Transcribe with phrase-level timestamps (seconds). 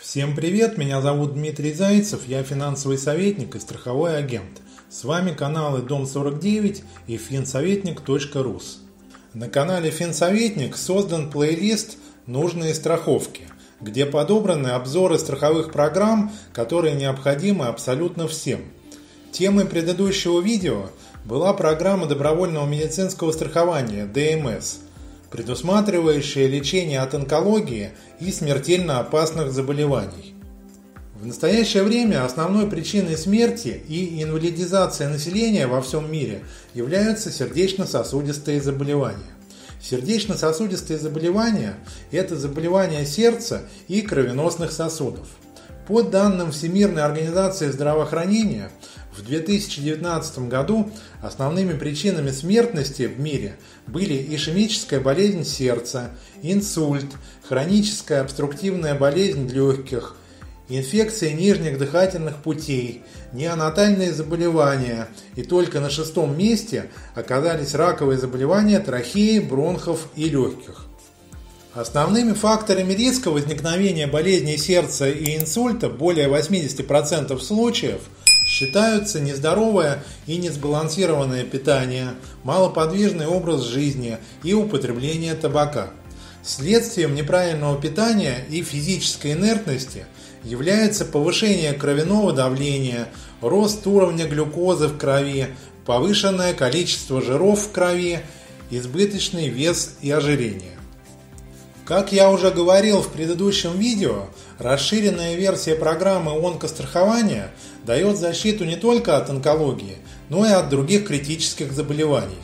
[0.00, 4.62] Всем привет, меня зовут Дмитрий Зайцев, я финансовый советник и страховой агент.
[4.88, 8.80] С вами каналы Дом49 и финсоветник.рус.
[9.34, 13.42] На канале Финсоветник создан плейлист «Нужные страховки»,
[13.82, 18.62] где подобраны обзоры страховых программ, которые необходимы абсолютно всем.
[19.32, 20.86] Темой предыдущего видео
[21.26, 24.78] была программа добровольного медицинского страхования ДМС–
[25.30, 30.34] предусматривающее лечение от онкологии и смертельно опасных заболеваний.
[31.14, 39.18] В настоящее время основной причиной смерти и инвалидизации населения во всем мире являются сердечно-сосудистые заболевания.
[39.82, 41.74] Сердечно-сосудистые заболевания–
[42.10, 45.28] это заболевания сердца и кровеносных сосудов.
[45.86, 48.70] По данным Всемирной организации здравоохранения,
[49.16, 53.56] в 2019 году основными причинами смертности в мире
[53.86, 56.10] были ишемическая болезнь сердца,
[56.42, 57.06] инсульт,
[57.48, 60.14] хроническая обструктивная болезнь легких,
[60.68, 69.40] инфекция нижних дыхательных путей, неонатальные заболевания и только на шестом месте оказались раковые заболевания трахеи,
[69.40, 70.86] бронхов и легких.
[71.74, 78.02] Основными факторами риска возникновения болезней сердца и инсульта более 80% случаев–
[78.50, 85.90] Считаются нездоровое и несбалансированное питание, малоподвижный образ жизни и употребление табака.
[86.42, 90.04] Следствием неправильного питания и физической инертности
[90.42, 93.06] является повышение кровяного давления,
[93.40, 95.54] рост уровня глюкозы в крови,
[95.86, 98.18] повышенное количество жиров в крови,
[98.68, 100.80] избыточный вес и ожирение.
[101.84, 104.26] Как я уже говорил в предыдущем видео,
[104.58, 107.50] расширенная версия программы онкострахования
[107.84, 109.96] дает защиту не только от онкологии,
[110.28, 112.38] но и от других критических заболеваний.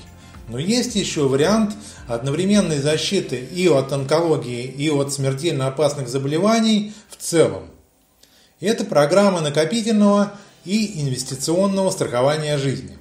[0.49, 1.75] Но есть еще вариант
[2.07, 7.65] одновременной защиты и от онкологии, и от смертельно опасных заболеваний в целом.
[8.61, 10.33] Это программа накопительного
[10.65, 12.97] и инвестиционного страхования жизни.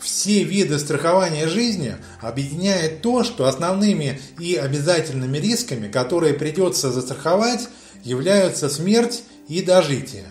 [0.00, 7.68] Все виды страхования жизни объединяет то, что основными и обязательными рисками, которые придется застраховать,
[8.04, 10.26] являются смерть и дожитие.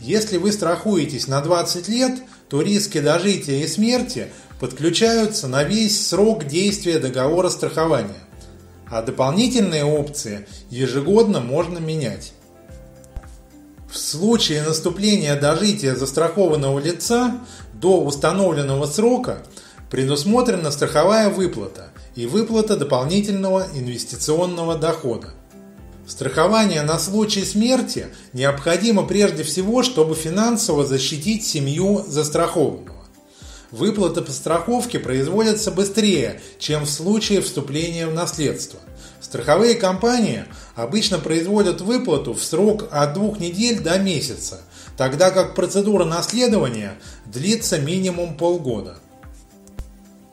[0.00, 4.28] Если вы страхуетесь на 20 лет, то риски дожития и смерти
[4.58, 8.20] подключаются на весь срок действия договора страхования,
[8.88, 12.32] а дополнительные опции ежегодно можно менять.
[13.90, 17.40] В случае наступления дожития застрахованного лица
[17.74, 19.42] до установленного срока
[19.90, 25.34] предусмотрена страховая выплата и выплата дополнительного инвестиционного дохода.
[26.10, 33.06] Страхование на случай смерти необходимо прежде всего, чтобы финансово защитить семью застрахованного.
[33.70, 38.80] Выплата по страховке производится быстрее, чем в случае вступления в наследство.
[39.20, 44.62] Страховые компании обычно производят выплату в срок от двух недель до месяца,
[44.96, 46.94] тогда как процедура наследования
[47.24, 48.98] длится минимум полгода.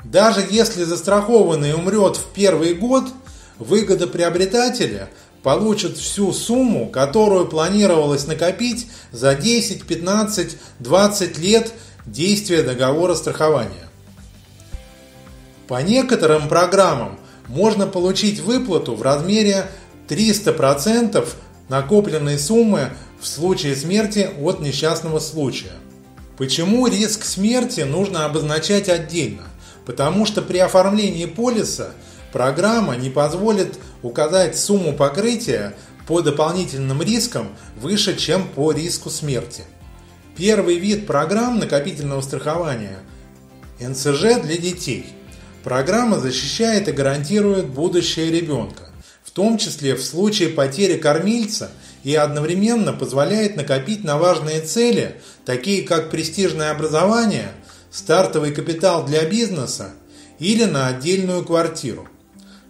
[0.03, 3.03] Даже если застрахованный умрет в первый год,
[3.59, 5.09] выгода приобретателя
[5.43, 11.73] получит всю сумму, которую планировалось накопить за 10, 15, 20 лет
[12.05, 13.87] действия договора страхования.
[15.67, 19.69] По некоторым программам можно получить выплату в размере
[20.07, 21.27] 300%
[21.69, 25.73] накопленной суммы в случае смерти от несчастного случая.
[26.37, 29.43] Почему риск смерти нужно обозначать отдельно?
[29.85, 31.91] Потому что при оформлении полиса
[32.37, 35.73] программа не позволит указать сумму покрытия
[36.05, 37.47] по дополнительным рискам
[37.81, 39.63] выше, чем по риску смерти.
[40.35, 42.99] Первый вид программ накопительного страхования–
[43.79, 45.07] НСЖ для детей.
[45.63, 48.83] Программа защищает и гарантирует будущее ребенка,
[49.23, 51.71] в том числе в случае потери кормильца
[52.03, 57.49] и одновременно позволяет накопить на важные цели, такие как престижное образование,
[57.89, 59.95] стартовый капитал для бизнеса
[60.37, 62.07] или на отдельную квартиру.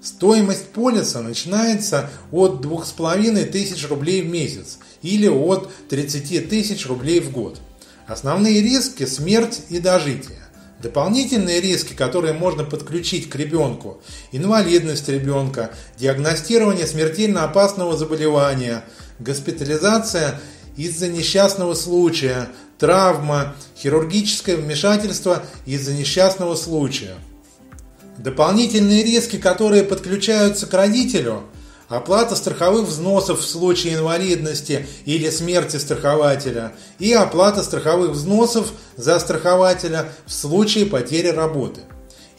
[0.07, 7.59] Стоимость полиса начинается от 2500 рублей в месяц или от 30 тысяч рублей в год.
[8.08, 10.40] Основные риски– смерть и дожитие.
[10.82, 14.02] Дополнительные риски, которые можно подключить к ребенку–
[14.32, 18.85] инвалидность ребенка, диагностирование смертельно опасного заболевания,
[19.20, 20.40] госпитализация
[20.78, 22.47] из-за несчастного случая,
[22.78, 27.16] травма, хирургическое вмешательство из-за несчастного случая–
[28.17, 31.43] Дополнительные риски, которые подключаются к родителю,
[31.87, 40.11] оплата страховых взносов в случае инвалидности или смерти страхователя и оплата страховых взносов за страхователя
[40.25, 41.81] в случае потери работы.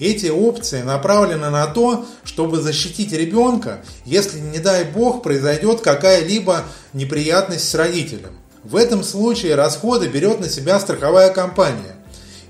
[0.00, 7.69] Эти опции направлены на то, чтобы защитить ребенка, если, не дай бог, произойдет какая-либо неприятность
[7.69, 8.38] с родителем.
[8.62, 11.96] В этом случае расходы берет на себя страховая компания,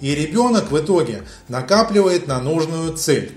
[0.01, 3.33] и ребенок в итоге накапливает на нужную цель.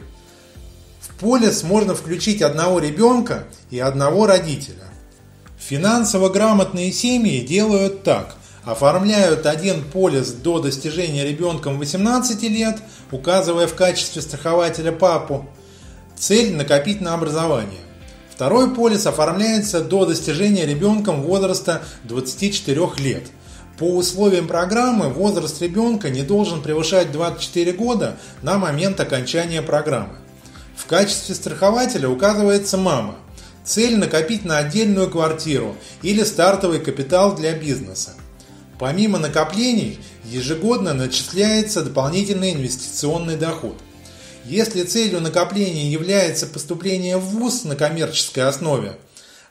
[0.99, 4.85] В полис можно включить одного ребенка и одного родителя.
[5.57, 12.77] Финансово грамотные семьи делают так оформляют один полис до достижения ребенком 18 лет,
[13.11, 15.47] указывая в качестве страхователя папу.
[16.17, 17.79] Цель– накопить на образование.
[18.29, 23.23] Второй полис оформляется до достижения ребенком возраста 24 лет.
[23.81, 30.17] По условиям программы возраст ребенка не должен превышать 24 года на момент окончания программы.
[30.75, 33.15] В качестве страхователя указывается мама.
[33.65, 38.11] Цель– накопить на отдельную квартиру или стартовый капитал для бизнеса.
[38.77, 43.81] Помимо накоплений, ежегодно начисляется дополнительный инвестиционный доход.
[44.45, 48.97] Если целью накопления является поступление в ВУЗ на коммерческой основе,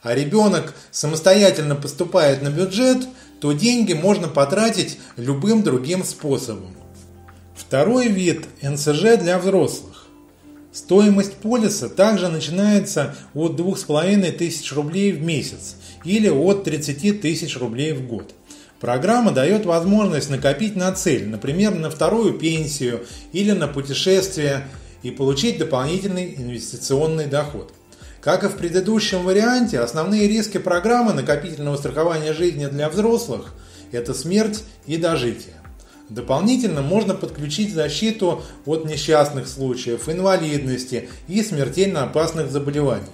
[0.02, 3.08] а ребенок самостоятельно поступает на бюджет,
[3.40, 6.76] то деньги можно потратить любым другим способом.
[7.56, 10.08] Второй вид– НСЖ для взрослых.
[10.72, 18.06] Стоимость полиса также начинается от 2500 рублей в месяц или от 30 тысяч рублей в
[18.06, 18.34] год.
[18.78, 24.68] Программа дает возможность накопить на цель, например, на вторую пенсию или на путешествие
[25.02, 27.72] и получить дополнительный инвестиционный доход.
[28.20, 33.54] Как и в предыдущем варианте, основные риски программы накопительного страхования жизни для взрослых–
[33.92, 35.54] это смерть и дожитие.
[36.10, 43.06] Дополнительно можно подключить защиту от несчастных случаев, инвалидности и смертельно опасных заболеваний.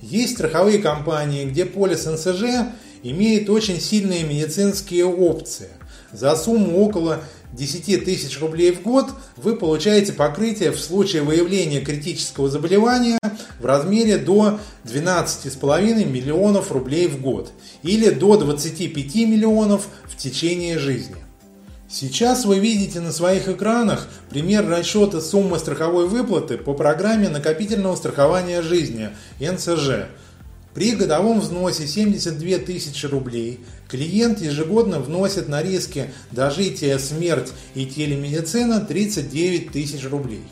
[0.00, 2.72] Есть страховые компании, где полис НСЖ
[3.04, 5.68] имеет очень сильные медицинские опции.
[6.12, 7.20] За сумму около
[7.52, 9.06] 10 тысяч рублей в год
[9.36, 13.18] вы получаете покрытие в случае выявления критического заболевания
[13.58, 17.50] в размере до 12,5 миллионов рублей в год
[17.82, 21.16] или до 25 миллионов в течение жизни.
[21.90, 28.60] Сейчас вы видите на своих экранах пример расчета суммы страховой выплаты по программе накопительного страхования
[28.60, 29.08] жизни
[29.40, 30.08] НСЖ
[30.74, 38.80] при годовом взносе 72 тысячи рублей клиент ежегодно вносит на риски дожития, смерть и телемедицина
[38.80, 40.42] 39 тысяч рублей.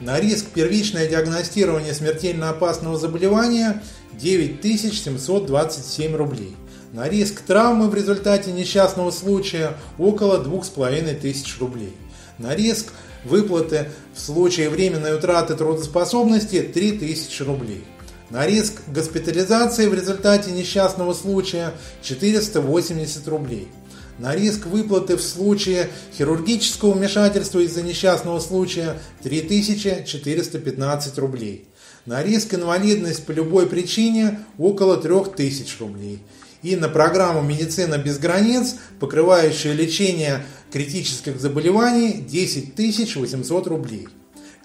[0.00, 3.82] На риск первичное диагностирование смертельно опасного заболевания
[4.20, 6.54] 9727 рублей.
[6.92, 11.94] На риск травмы в результате несчастного случая около 2500 рублей.
[12.38, 12.92] На риск
[13.24, 17.84] выплаты в случае временной утраты трудоспособности 3000 рублей.
[18.28, 23.68] На риск госпитализации в результате несчастного случая 480 рублей.
[24.18, 31.68] На риск выплаты в случае хирургического вмешательства из-за несчастного случая 3415 рублей.
[32.04, 36.20] На риск инвалидность по любой причине около 3000 рублей.
[36.62, 42.74] И на программу «Медицина без границ», покрывающую лечение критических заболеваний, 10
[43.16, 44.08] 800 рублей.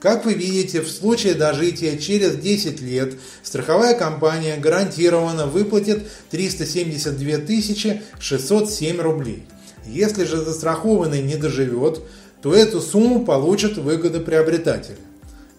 [0.01, 3.13] Как вы видите, в случае дожития через 10 лет
[3.43, 9.43] страховая компания гарантированно выплатит 372 607 рублей.
[9.85, 12.01] Если же застрахованный не доживет,
[12.41, 14.97] то эту сумму получат выгодоприобретатели.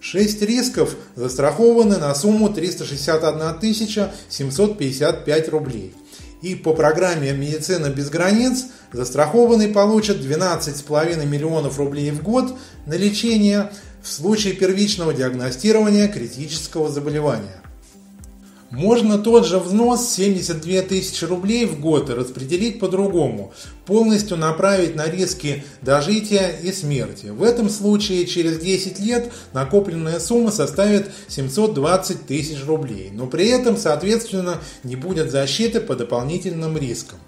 [0.01, 5.95] 6 рисков застрахованы на сумму 361 755 рублей.
[6.41, 12.53] И по программе «Медицина без границ» застрахованный получит 12,5 миллионов рублей в год
[12.85, 13.71] на лечение
[14.03, 17.63] в случае первичного диагностирования критического заболевания.
[18.69, 23.53] Можно тот же взнос 72 тысячи рублей в год распределить по-другому,
[23.85, 27.27] полностью направить на риски дожития и смерти.
[27.27, 33.77] В этом случае через 10 лет накопленная сумма составит 720 тысяч рублей, но при этом,
[33.77, 37.19] соответственно, не будет защиты по дополнительным рискам.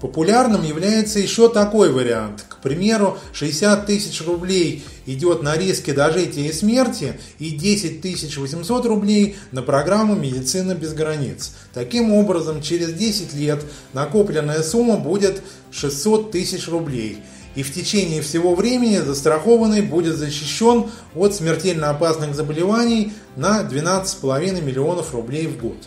[0.00, 2.44] Популярным является еще такой вариант.
[2.48, 9.36] К примеру, 60 тысяч рублей идет на риски дожития и смерти и 10 800 рублей
[9.52, 11.52] на программу «Медицина без границ».
[11.72, 17.18] Таким образом, через 10 лет накопленная сумма будет 600 тысяч рублей.
[17.54, 25.14] И в течение всего времени застрахованный будет защищен от смертельно опасных заболеваний на 12,5 миллионов
[25.14, 25.78] рублей в год.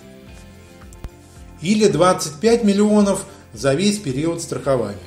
[1.62, 4.98] Или 25 миллионов– за весь период страхования.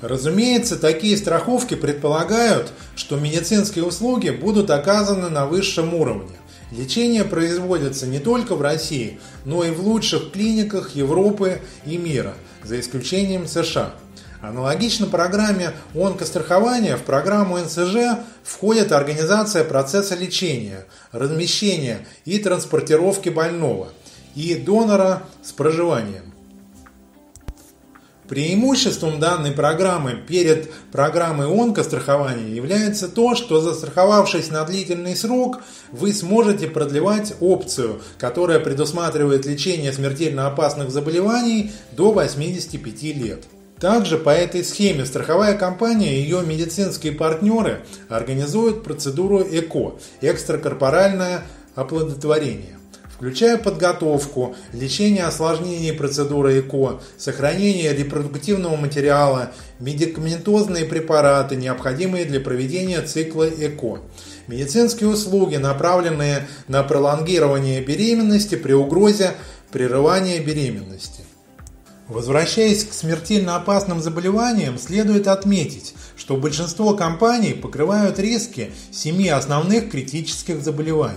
[0.00, 6.36] Разумеется, такие страховки предполагают, что медицинские услуги будут оказаны на высшем уровне.
[6.70, 12.80] Лечение производится не только в России, но и в лучших клиниках Европы и мира, за
[12.80, 13.94] исключением США.
[14.42, 23.88] Аналогично программе онкострахования в программу НСЖ входит организация процесса лечения, размещения и транспортировки больного
[24.34, 26.33] и донора с проживанием.
[28.28, 35.60] Преимуществом данной программы перед программой онкострахования является то, что застраховавшись на длительный срок,
[35.92, 43.44] вы сможете продлевать опцию, которая предусматривает лечение смертельно опасных заболеваний до 85 лет.
[43.78, 51.42] Также по этой схеме страховая компания и ее медицинские партнеры организуют процедуру ЭКО– экстракорпоральное
[51.74, 52.78] оплодотворение
[53.14, 63.48] включая подготовку, лечение осложнений процедуры ЭКО, сохранение репродуктивного материала, медикаментозные препараты, необходимые для проведения цикла
[63.48, 64.00] ЭКО,
[64.48, 69.34] медицинские услуги, направленные на пролонгирование беременности при угрозе
[69.70, 71.22] прерывания беременности.
[72.08, 80.62] Возвращаясь к смертельно опасным заболеваниям, следует отметить, что большинство компаний покрывают риски семи основных критических
[80.62, 81.16] заболеваний.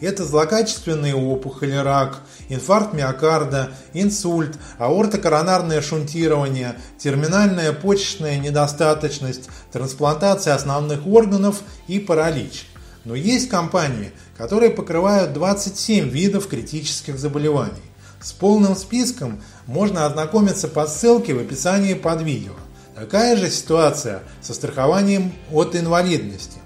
[0.00, 11.60] Это злокачественные опухоли, рак, инфаркт миокарда, инсульт, аортокоронарное шунтирование, терминальная почечная недостаточность, трансплантация основных органов
[11.86, 12.66] и паралич.
[13.04, 17.82] Но есть компании, которые покрывают 27 видов критических заболеваний.
[18.22, 22.52] С полным списком можно ознакомиться по ссылке в описании под видео.
[22.94, 26.59] Такая же ситуация со страхованием от инвалидности.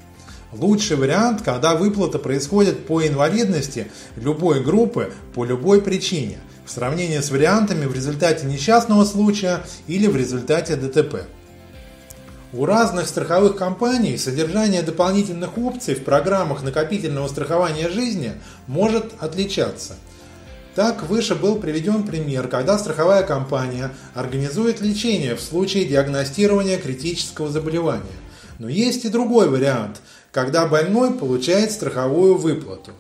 [0.59, 7.33] Лучший вариант, когда выплата происходит по инвалидности любой группы по любой причине, в сравнении с
[7.33, 11.25] вариантами в результате несчастного случая или в результате ДТП.
[12.53, 18.35] У разных страховых компаний содержание дополнительных опций в программах накопительного страхования жизни
[18.69, 19.95] может отличаться.
[20.77, 28.05] Так, выше был приведен пример, когда страховая компания организует лечение в случае диагностирования критического заболевания.
[28.61, 30.01] Но есть и другой вариант,
[30.35, 32.91] когда больной получает страховую выплату.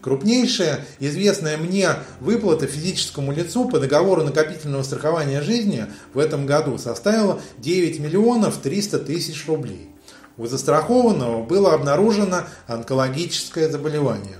[0.00, 7.40] Крупнейшая известная мне выплата физическому лицу по договору накопительного страхования жизни в этом году составила
[7.58, 9.90] 9 миллионов 300 тысяч рублей.
[10.36, 14.36] У застрахованного было обнаружено онкологическое заболевание.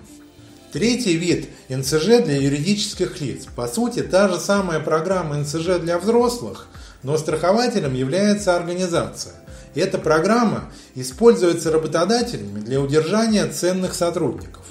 [0.72, 3.46] Третий вид– НСЖ для юридических лиц.
[3.56, 6.68] По сути, та же самая программа НСЖ для взрослых,
[7.02, 9.34] но страхователем является организация–
[9.78, 14.64] эта программа используется работодателями для удержания ценных сотрудников.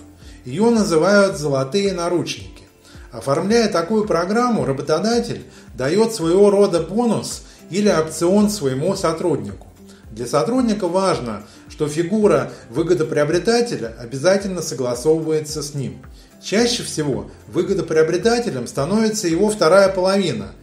[0.45, 2.63] Ее называют «золотые наручники».
[3.11, 5.43] Оформляя такую программу, работодатель
[5.75, 9.67] дает своего рода бонус или опцион своему сотруднику.
[10.11, 15.99] Для сотрудника важно, что фигура выгодоприобретателя обязательно согласовывается с ним.
[16.43, 20.51] Чаще всего выгодоприобретателем становится его вторая половина–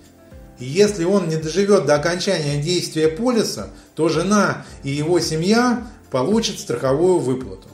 [0.58, 6.58] и если он не доживет до окончания действия полиса, то жена и его семья получат
[6.58, 7.68] страховую выплату.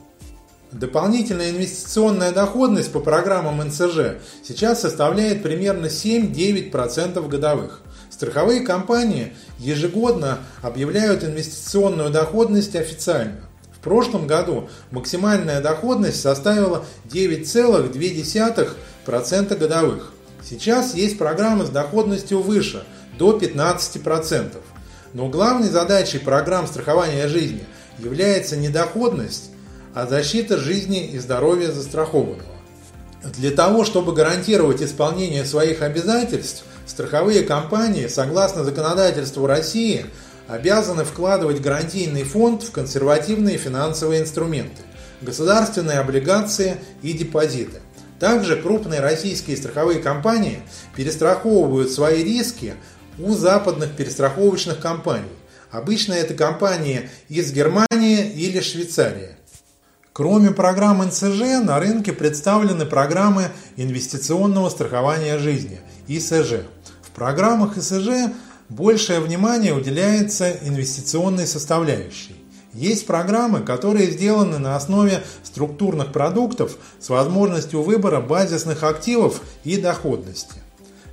[0.73, 7.81] Дополнительная инвестиционная доходность по программам НСЖ сейчас составляет примерно 7-9% годовых.
[8.09, 13.41] Страховые компании ежегодно объявляют инвестиционную доходность официально.
[13.77, 20.13] В прошлом году максимальная доходность составила 9,2% годовых.
[20.49, 22.85] Сейчас есть программы с доходностью выше,
[23.19, 24.57] до 15%.
[25.13, 27.65] Но главной задачей программ страхования жизни
[27.99, 29.51] является не доходность,
[29.95, 32.45] а защита жизни и здоровья застрахованного.
[33.37, 40.07] Для того, чтобы гарантировать исполнение своих обязательств, страховые компании, согласно законодательству России,
[40.49, 44.83] обязаны вкладывать гарантийный фонд в консервативные финансовые инструменты,
[45.21, 47.81] государственные облигации и депозиты.
[48.19, 50.63] Также крупные российские страховые компании
[50.95, 52.75] перестраховывают свои риски
[53.19, 55.29] у западных перестраховочных компаний.
[55.71, 59.37] Обычно это компании из Германии или Швейцарии.
[60.13, 63.45] Кроме программ НСЖ, на рынке представлены программы
[63.77, 66.65] инвестиционного страхования жизни– ИСЖ.
[67.03, 68.33] В программах ИСЖ
[68.69, 72.37] большее внимание уделяется инвестиционной составляющей.
[72.73, 80.60] Есть программы, которые сделаны на основе структурных продуктов с возможностью выбора базисных активов и доходности.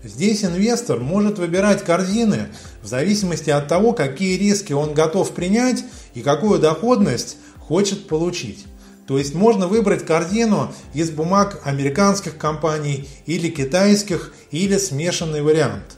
[0.04, 2.48] Здесь инвестор может выбирать корзины
[2.82, 8.66] в зависимости от того, какие риски он готов принять и какую доходность хочет получить.
[9.08, 15.98] То есть можно выбрать корзину из бумаг американских компаний или китайских или смешанный вариант.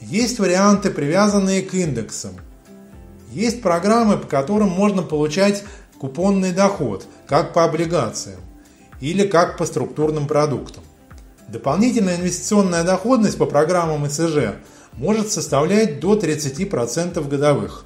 [0.00, 2.32] Есть варианты, привязанные к индексам.
[3.32, 5.64] Есть программы, по которым можно получать
[5.98, 8.40] купонный доход, как по облигациям
[9.00, 10.84] или как по структурным продуктам.
[11.48, 14.54] Дополнительная инвестиционная доходность по программам ИСЖ
[14.94, 17.84] может составлять до 30% годовых.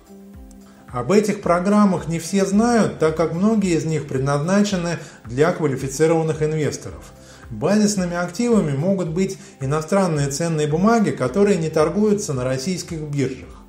[0.88, 7.12] Об этих программах не все знают, так как многие из них предназначены для квалифицированных инвесторов.
[7.50, 13.62] Базисными активами могут быть иностранные ценные бумаги, которые не торгуются на российских биржах.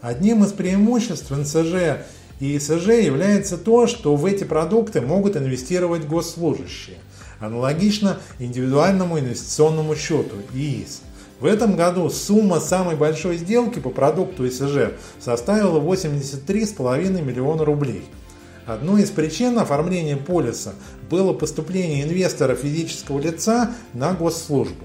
[0.00, 2.04] Одним из преимуществ НСЖ
[2.40, 6.98] и ИСЖ является то, что в эти продукты могут инвестировать госслужащие,
[7.40, 11.02] аналогично индивидуальному инвестиционному счету ИИС.
[11.40, 18.04] В этом году сумма самой большой сделки по продукту ИСЖ составила 83,5 миллиона рублей.
[18.66, 20.72] Одной из причин оформления полиса
[21.08, 24.84] было поступление инвестора физического лица на госслужбу.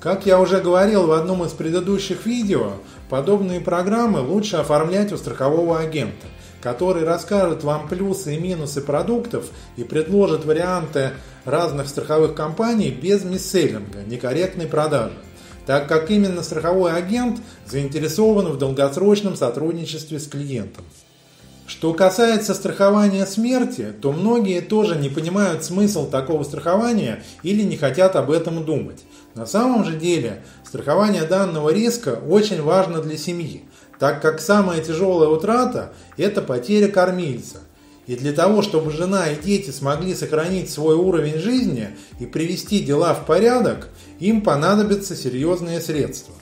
[0.00, 2.72] Как я уже говорил в одном из предыдущих видео,
[3.08, 6.26] подобные программы лучше оформлять у страхового агента,
[6.66, 11.12] который расскажет вам плюсы и минусы продуктов и предложит варианты
[11.44, 15.14] разных страховых компаний без мисселлинга, некорректной продажи
[15.64, 20.84] так как именно страховой агент заинтересован в долгосрочном сотрудничестве с клиентом.
[21.66, 28.14] Что касается страхования смерти, то многие тоже не понимают смысл такого страхования или не хотят
[28.14, 29.02] об этом думать.
[29.34, 33.64] На самом же деле страхование данного риска очень важно для семьи,
[33.98, 37.58] так как самая тяжелая утрата– это потеря кормильца.
[38.06, 43.14] И для того, чтобы жена и дети смогли сохранить свой уровень жизни и привести дела
[43.14, 43.88] в порядок,
[44.20, 46.34] им понадобятся серьезные средства.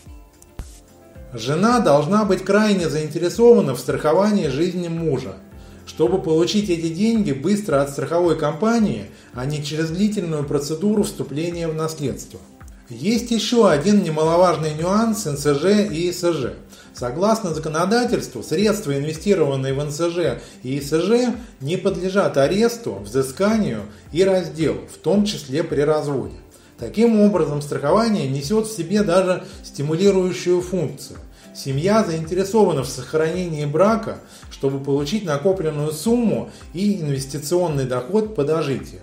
[1.33, 5.37] Жена должна быть крайне заинтересована в страховании жизни мужа,
[5.87, 11.75] чтобы получить эти деньги быстро от страховой компании, а не через длительную процедуру вступления в
[11.75, 12.39] наследство.
[12.91, 16.53] Есть еще один немаловажный нюанс НСЖ и ИСЖ.
[16.93, 24.99] Согласно законодательству, средства, инвестированные в НСЖ и ИСЖ, не подлежат аресту, взысканию и разделу, в
[24.99, 26.37] том числе при разводе.
[26.79, 31.19] Таким образом, страхование несет в себе даже стимулирующую функцию.
[31.55, 34.19] Семья заинтересована в сохранении брака,
[34.50, 39.00] чтобы получить накопленную сумму и инвестиционный доход по дожитию.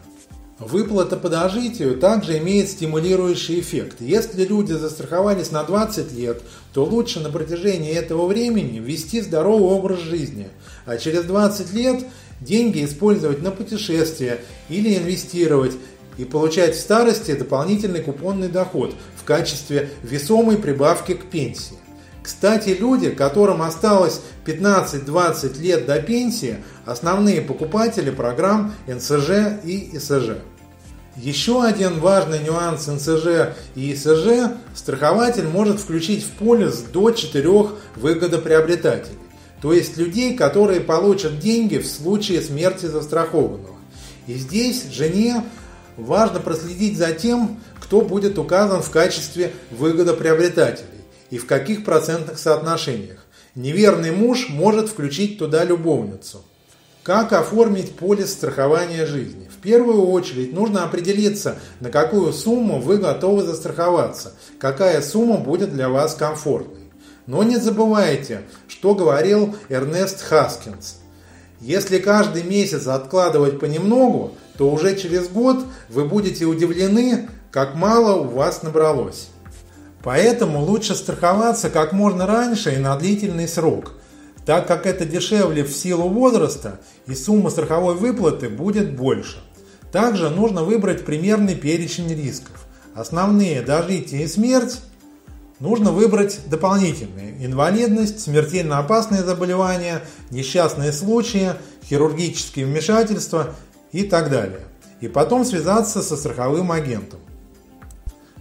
[0.61, 3.97] Выплата по дожитию также имеет стимулирующий эффект.
[3.99, 10.01] Если люди застраховались на 20 лет, то лучше на протяжении этого времени вести здоровый образ
[10.01, 10.49] жизни,
[10.85, 12.05] а через 20 лет
[12.39, 15.74] деньги использовать на путешествия или инвестировать,
[16.17, 21.77] и получать в старости дополнительный купонный доход в качестве весомой прибавки к пенсии.
[22.21, 30.37] Кстати, люди, которым осталось 15-20 лет до пенсии, основные покупатели программ НСЖ и ИСЖ.
[31.22, 37.48] Еще один важный нюанс НСЖ и ИСЖ– страхователь может включить в полис до 4
[37.96, 39.20] выгодоприобретателей,
[39.62, 43.75] то есть людей, которые получат деньги в случае смерти застрахованного.
[44.25, 45.44] И здесь жене
[45.96, 50.88] важно проследить за тем, кто будет указан в качестве выгодоприобретателей
[51.29, 53.27] и в каких процентных соотношениях.
[53.53, 56.44] Неверный муж может включить туда любовницу.
[57.03, 59.50] Как оформить полис страхования жизни?
[59.50, 65.90] В первую очередь нужно определиться, на какую сумму вы готовы застраховаться, какая сумма будет для
[65.90, 66.92] вас комфортной.
[67.25, 70.98] Но не забывайте, что говорил Эрнест Хаскинс.
[71.59, 78.25] Если каждый месяц откладывать понемногу, то уже через год вы будете удивлены, как мало у
[78.25, 79.29] вас набралось.
[80.03, 83.94] Поэтому лучше страховаться как можно раньше и на длительный срок,
[84.45, 89.37] так как это дешевле в силу возраста и сумма страховой выплаты будет больше.
[89.91, 92.65] Также нужно выбрать примерный перечень рисков.
[92.95, 94.79] Основные– дожитие и смерть.
[95.59, 100.01] Нужно выбрать дополнительные– инвалидность, смертельно опасные заболевания,
[100.31, 101.53] несчастные случаи,
[101.85, 103.53] хирургические вмешательства
[103.91, 104.61] и так далее.
[105.01, 107.19] И потом связаться со страховым агентом.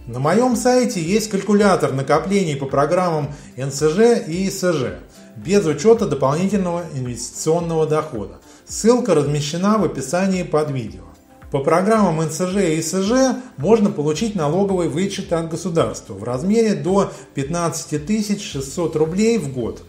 [0.07, 4.97] На моем сайте есть калькулятор накоплений по программам НСЖ и ИСЖ,
[5.35, 8.39] без учета дополнительного инвестиционного дохода.
[8.67, 11.03] Ссылка размещена в описании под видео.
[11.51, 18.41] По программам НСЖ и ИСЖ можно получить налоговый вычет от государства в размере до 15
[18.41, 19.83] 600 рублей в год.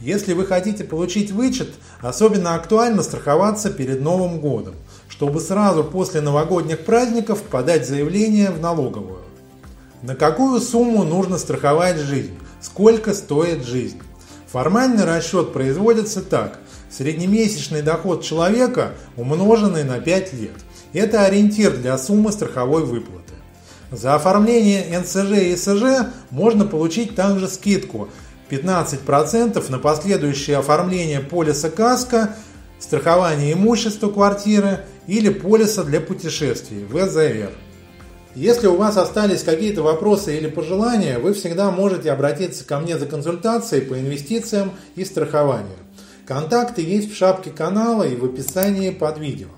[0.00, 4.76] Если вы хотите получить вычет, особенно актуально страховаться перед Новым годом
[5.08, 9.27] чтобы сразу после новогодних праздников подать заявление в налоговую.
[10.02, 12.38] На какую сумму нужно страховать жизнь?
[12.60, 14.00] Сколько стоит жизнь?
[14.46, 16.60] Формальный расчет производится так.
[16.88, 20.54] Среднемесячный доход человека, умноженный на 5 лет.
[20.92, 23.34] Это ориентир для суммы страховой выплаты.
[23.90, 28.08] За оформление НСЖ и СЖ можно получить также скидку
[28.50, 32.36] 15% на последующее оформление полиса КАСКО,
[32.78, 37.50] страхование имущества квартиры или полиса для путешествий ВЗР.
[38.38, 43.06] Если у вас остались какие-то вопросы или пожелания, вы всегда можете обратиться ко мне за
[43.06, 45.76] консультацией по инвестициям и страхованию.
[46.24, 49.48] Контакты есть в шапке канала и в описании под видео.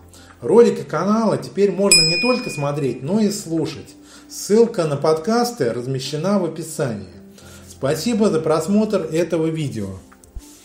[0.41, 3.95] Ролики канала теперь можно не только смотреть, но и слушать.
[4.31, 7.13] Ссылка на подкасты размещена в описании.
[7.69, 9.91] Спасибо за просмотр этого видео.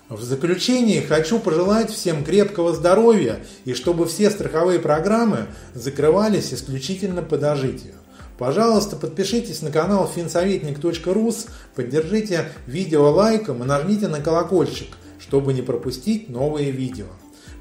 [0.07, 7.37] В заключение хочу пожелать всем крепкого здоровья и чтобы все страховые программы закрывались исключительно по
[7.37, 7.95] дожитию.
[8.37, 16.29] Пожалуйста, подпишитесь на канал финсоветник.рус, поддержите видео лайком и нажмите на колокольчик, чтобы не пропустить
[16.29, 17.05] новые видео.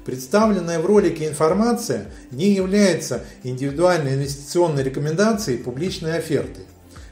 [0.05, 6.61] Представленная в ролике информация не является индивидуальной инвестиционной рекомендацией публичной оферты.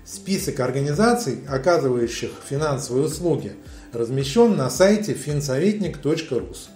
[0.06, 3.54] Список организаций, оказывающих финансовые услуги,
[3.94, 6.70] размещен на сайте финсоветник.рус.